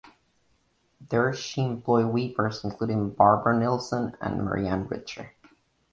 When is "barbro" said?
3.11-3.59